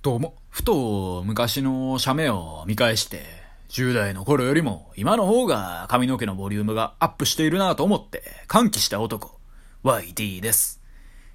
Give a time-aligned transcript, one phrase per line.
[0.00, 3.24] どうも、ふと昔の写メを見返して、
[3.70, 9.40] 10代の頃よりも今の方が髪の毛のボリュームがアップしているなと思って歓喜した男、
[9.82, 10.80] YD です。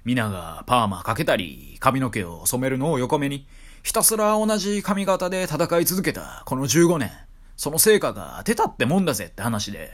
[0.06, 3.46] 皆がパーマかけたり、髪の毛を染めるのを横目に、
[3.82, 7.10] ひたすら同じ髪型で戦い続けたこの15年、
[7.56, 9.92] その成果が出たってもんだぜって話で、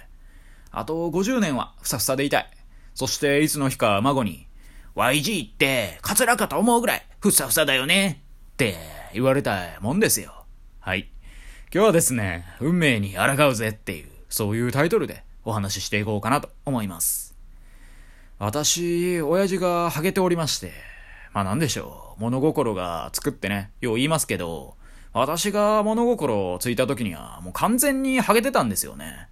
[0.71, 2.51] あと50年はふさふさでいたい。
[2.95, 4.47] そしていつの日か孫に、
[4.95, 8.30] YG ってカツラかと思うぐらいふさふさだよね
[8.61, 8.77] って
[9.15, 10.45] 言われたもんですよ。
[10.81, 11.09] はい。
[11.73, 17.35] 今日はですね、運命に抗うぜっていう、そういうタイトルでお話ししていこうかなと思います。
[18.39, 20.73] 私、親父がハゲておりまして、
[21.33, 24.77] まあなんでしょう、物心が作ってね、よう言いますけど、
[25.15, 29.29] 私が物心ついた時にはもう完全にハゲてたんですよね。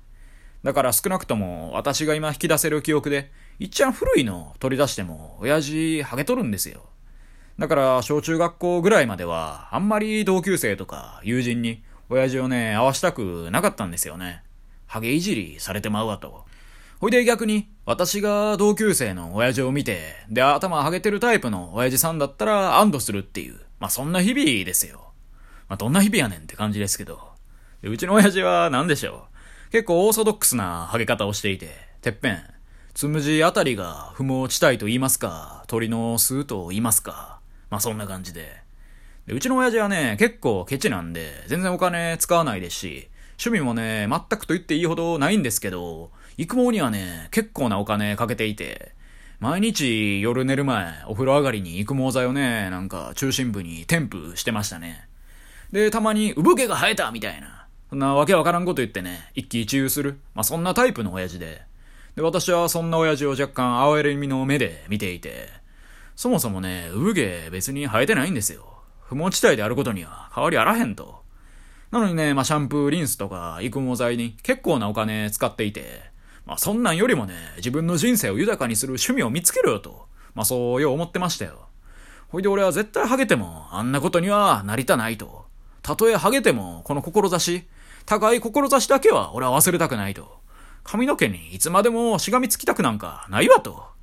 [0.63, 6.81] だから少なくとも私が今引き出せる記憶で、いっちゃん古いの取り出しても、親父ハゲとるんですよ。
[7.59, 14.43] だから、小中学校ぐらいまでは、あんまり同級生とか友人に、親父をね、会わしたくなかったんですよね。
[14.87, 16.45] ハゲいじりされてまうわと。
[17.01, 25.13] ほいで逆に、私が同級生の親父を見て、で、頭ハゲてるタイプの親父さんだったら安堵するっていう、まあそんな日々ですよ。
[25.69, 27.21] まあどんな日々やねんって感じですけど。
[27.83, 29.27] うちの親父は何でしょ
[29.69, 29.73] う。
[29.73, 31.71] 結構オーソドックスなハゲ方をしていて、
[32.03, 32.43] てっぺん、
[32.95, 37.38] つむじあたりが不毛地帯と言いますか、鳥の巣と言いますか、
[37.71, 38.63] まあそんな感じで。
[39.27, 48.93] で、うちの親父はね、結構ケチなんで、全然お金使わないですし、趣味もね、全くと言っていいほどないんですけど、育毛にはね、結構なお金かけていて、
[49.41, 55.09] 毎日夜寝る前、お風呂上がりに育毛剤をね、なんか中心部に添付してましたね。
[55.71, 57.67] で、たまに産毛が生えたみたいな。
[57.91, 60.19] そんなわけわからんこと言ってね、一喜一憂する。
[60.35, 61.63] まあ、そんなタイプの親父で。
[62.17, 65.49] で、私はそんな親父を若干哀れみの目で見ていて、
[66.19, 68.81] そもそもね、産毛別に生えてないんですよ。
[69.03, 71.23] 不毛地帯であることには変わりあらへんと。
[71.93, 76.11] なのにね、まあ、シャンプー、リンスとか育毛剤に結構なお金使っていて、
[76.45, 80.09] まあ、そんなんよりもね、自分の人生を豊かにする趣味を見つけろよと。
[80.35, 81.69] まあ、そうよう思ってましたよ。
[82.31, 85.45] ほいで俺は絶対ハゲても、あんなことにはなりたないと。
[85.83, 87.63] たとえハゲても、この志、
[88.07, 90.41] 高い志だけは俺は忘れたくないと。
[90.83, 93.97] 髪の毛にいつまでもしがみつきたくなんかないわと。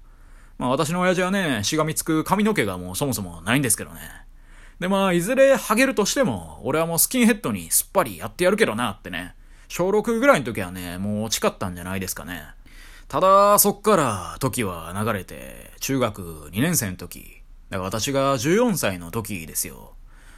[0.58, 4.00] まあ私の親父はね、しがみつく髪の毛がもうそもそもないんですけどね。
[4.80, 9.36] でまあ、いずれハゲるとしても、俺はもうスキンヘッドにすっぱりやってやるけどなってね。
[9.68, 12.44] 小6ぐらいの時はね、もう誓ったんじゃないですかね。
[13.08, 17.42] ただ、そっから時は流れて、中学2年生の時。
[17.70, 19.94] だから私が14歳の時ですよ。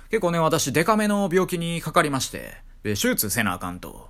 [0.09, 4.09] 結構ね、私デカめの病気にかかりまして、で、手術せなあかんと。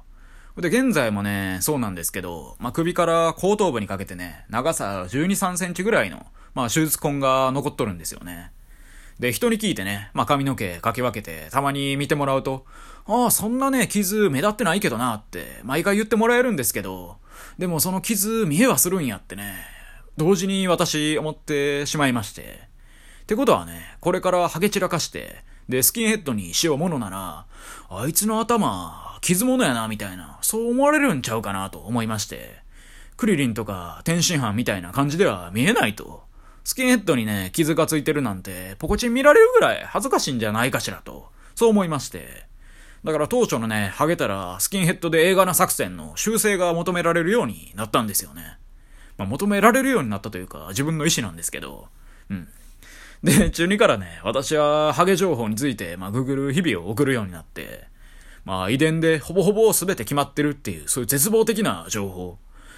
[0.61, 6.25] で、現在もね、そうなんですけど、まあ、首から後頭部にかけてね、長さ12、3センチぐらいの、
[6.55, 8.51] まあ、手術痕が残っとるんですよね。
[9.19, 12.65] で、人に聞いてね、まあ、髪の毛かき分けて、たまに見てもらうと、
[13.05, 17.17] ああ、そんなね、傷目立ってないけどなって、毎回言ってもらえるんですけど、
[17.59, 19.55] でもその傷見えはするんやってね、
[20.17, 22.67] 同時に私思ってしまいまして。
[23.21, 27.45] ってことはね、これからハゲ散らかして、で、スキンヘッドにしようものなら、
[27.89, 32.61] あいつの頭、傷物やな、みたいな、そう思われるんちゃうかなと思いまして、
[33.17, 36.23] クリリンとか天津飯みたいな感じでは見えないと。
[36.63, 42.45] スキンヘッドにね、傷がついてるなんて、ポコチン見られるぐらい恥ずかしいんじゃないかしらと、そう思いまして。
[43.03, 48.57] だから当初のね、ハゲたらスキンヘッドで映画な作戦の修正が求められるようになったんですよね。
[49.17, 51.87] まあ、求められるようになったというか、自分の意思なんですけど、
[52.29, 52.47] うん。
[53.23, 57.87] で、中2からね、私はハゲ情報について、まあ、Google 日々を送るようになって、
[58.45, 62.37] まあ遺伝でほぼほぼ全て決まってるっていう、そういう絶望的な情報。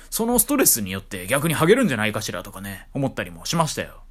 [0.09, 4.01] そのストレスによって逆にハゲるんじゃないかしらとかね、思ったりもしましたよ。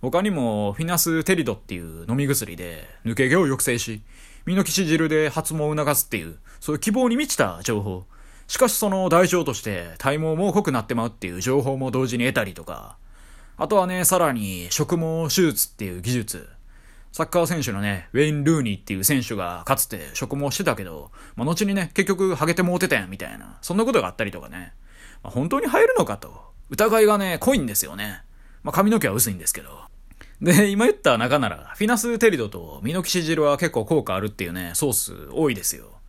[0.00, 4.02] 他にも、フィナステリドっていう飲み薬で抜け毛を抑制し、
[4.46, 8.04] ミノキシ汁で発毛を促すっていう、そういう希望に満ちた情報。
[8.48, 12.96] しかしその代償として体毛も濃くなってまうっていう情報も同時に得たりとか、
[13.62, 16.48] あとはね、さらに植毛手術っていう技術。
[17.12, 24.72] サッカー選手のね、ウェイン・ルーニーっていう選手がかつて職毛してたけど、まあ、後にね、結局ハゲてもうてたやんみたいな、そんなことがあったりとかね。
[25.22, 26.42] まあ、本当に生えるのかと。
[26.70, 28.22] 疑いがね、濃いんですよね。
[28.64, 29.82] まあ、髪の毛は薄いんですけど。
[30.40, 36.00] で、今言った中なら、フィナステリドとミノキシ汁は結構効果あるっていうね、ソース多いですよ。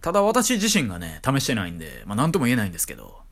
[0.00, 3.23] ただ私自身がね、試してないんで、まあなんとも言えないんですけど。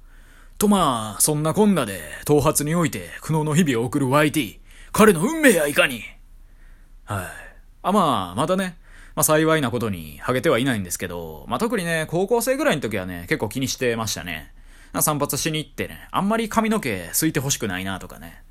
[0.62, 4.60] とまあ、そんなこんなで、頭髪において苦悩の日々を送る YT。
[4.92, 6.04] 彼の運命やいかに
[7.04, 7.26] はい。
[7.82, 8.76] あ、まあ、またね、
[9.16, 14.54] まあ幸いなことにハゲてはいないんですけど、まあ特にね、高校生ぐらいの時はね、結構気にしてましたね。
[15.00, 18.44] 散髪しに行ってね、あんまり髪の毛すいてほしくないなとかね。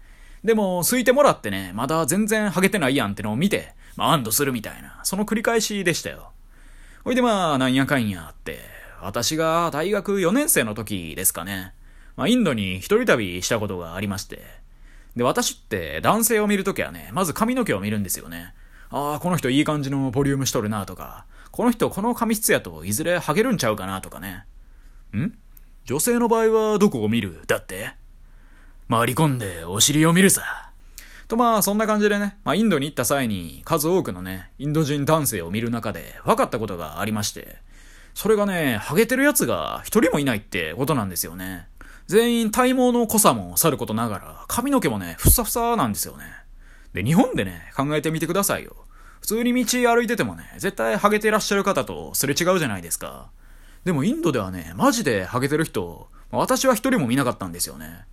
[0.43, 6.33] でも、すいてもらってね、まだ全然ハゲてないやんってのを見て、まあ安堵するみたいな、その繰り返しでしたよ。
[7.05, 8.59] ほいでまあ、なんやかんやって、
[9.01, 11.73] 私が大学4年生の時ですかね。
[12.21, 14.43] まあ、インドに一人旅したことがありまして。
[15.15, 18.53] で、私って男性を見るときはね、まず髪の毛を見るんですよね。
[18.91, 24.45] ああ、この人いい感じのボリュームしとるなとか、この人この髪質やといずれハゲるんちゃうかなとかね。
[25.17, 25.31] ん？
[25.85, 27.41] 女性の場合はどこを見る？
[27.47, 27.89] だって
[28.87, 30.43] 回り込んでお尻を見るさ。
[31.27, 37.55] とまあそんな感じでね、まあインドに行った際に数多くのね、インド人男性を見る中で分かったことがありまして、
[38.13, 41.67] それがね、ハゲてる奴が一人もいないってことなんですよね。
[42.07, 46.25] 全員体毛の濃さもさることながら、髪の毛もね、ふさふさなんですよね。
[46.93, 48.75] で、日本でね、考えてみてくださいよ。
[49.21, 53.29] 普通に道歩いててもね、絶対ハゲてらっしゃる方とすれ違うじゃないですか。
[53.85, 58.05] でもインドではね、マジでハゲてる人、私は一人も見なかったんですよね。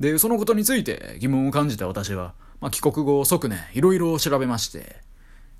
[0.00, 4.96] で、そのことについて疑問を感じた私は、まあ、帰国後即ね、いろいろ調べまして。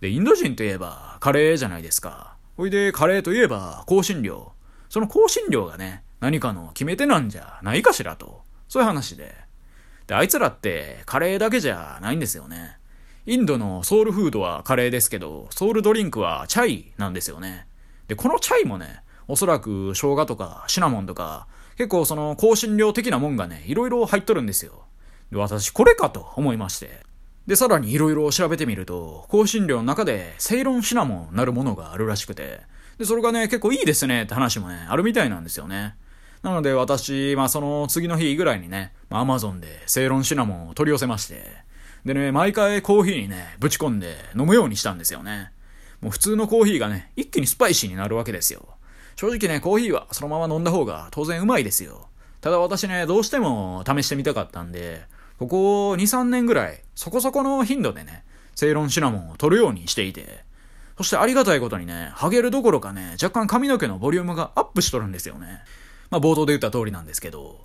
[0.00, 2.36] で、インド人といえばカレーじゃないですか。
[2.56, 4.52] ほいで、カレーといえば香辛料。
[4.88, 8.44] その香辛料がね、何かの決め手なんじゃないかしらと。
[8.66, 9.34] そういう話で。
[10.06, 12.78] で、あいつらってカレーだけじゃないんですよね。
[13.26, 17.66] インドのソウルフードはカレーですけど、ソウルドリンクはチャイなんですよね。
[18.08, 24.86] で、このチャイもね、おそらく生姜とかシナモンとか、結構その香辛料的なもんがね、いろいろ入っとるんですよ。
[25.30, 27.00] で、私これかと思いまして。
[27.46, 32.62] で、さらにいろいろ調べてみると、香辛料の中でセイロンシナモンなるものがあるらしくて、
[32.96, 35.96] で、それがね、結構いいですねって話もね、あるみたいなんですよね。
[36.44, 41.42] なので私、まあその次の日ぐらいにね、アマゾンでセイロンシナモンを取り寄せまして、
[42.04, 45.52] でね、毎回コーヒーにね、ぶち込んで飲むようにしたんですよね。
[46.02, 48.68] もう普通のコーヒーがね、一気にスパイシーになるわけですよ。
[49.16, 52.08] 正直ね、コーヒーはそのまま飲んだ方が当然うまいですよ。
[52.42, 55.06] ただ私ね、どうしても試してみたかったんで、
[55.38, 58.22] ここ2、3年ぐらい、そこそこの頻度でね、
[58.54, 60.44] セイロンシナモンを取るようにしていて、
[60.98, 65.62] そしてありがたいことにね、ハゲるどころかね、若干髪の毛のボリュームがアップしとるんですよね。
[66.14, 67.64] まあ冒頭で言った通りなんですけど。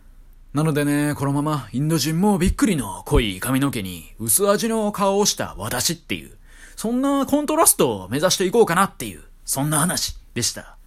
[0.56, 6.32] なのでね、このままインド人もびっくりの濃い髪の毛に薄味の顔をした私っていう、
[6.76, 10.78] そんなコントラストを目指していこうかなっていう、そんな話でした。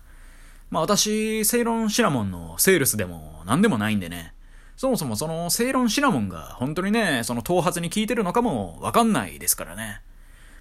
[0.71, 4.35] まあ私、セイロンシナモンのセールスでも何でもないんでね。
[4.77, 10.01] そもそもそのセイロンシナモンが本当にね、その頭髪に効いてるのかもわかんないですからね。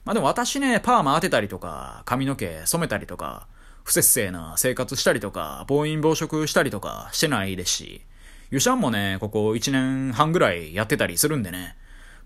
[0.06, 3.48] まあでも私ね、パーマ当てたりとか、髪の毛染めたりとか、
[3.84, 8.02] 不節制な生活したりとか、暴飲暴食したりとかしてないですし、
[8.50, 11.76] ユシャンもね、ここ1年半ぐらいやってたりするんでね。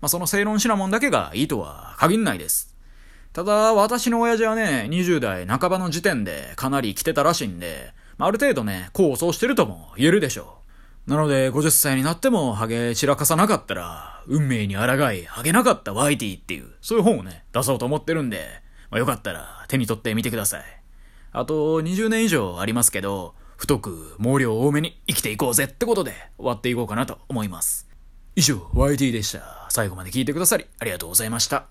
[0.00, 2.74] まあそのセイロンシナモンだけがいいとは限んないです。
[3.32, 10.58] ただ、私の親父はね、20代半ばの時点でかなり来てたらしいんで、まあある程度ね、構想してるとも言えるでしょ
[11.06, 11.10] う。
[11.10, 14.82] なので、50歳になってもハゲ散らかさなかったら、運命に抗
[15.12, 18.60] い、ハゲなかったワイティっていう、そういう本をね、出そうと思ってるんで、
[18.90, 20.62] まあ、よかったら手に取ってみてください。
[21.38, 27.86] あと、20年以上ありますけど、太く、毛量多めに生きていこうぜってことで終わっていこうかなと思います。
[28.36, 29.66] 以上、YT でした。
[29.68, 31.66] 最後まで聞いてくださりありがとうございました。